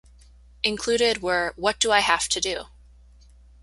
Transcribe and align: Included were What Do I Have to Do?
Included 0.63 1.21
were 1.21 1.53
What 1.57 1.79
Do 1.79 1.91
I 1.91 1.99
Have 1.99 2.27
to 2.29 2.41
Do? 2.41 2.65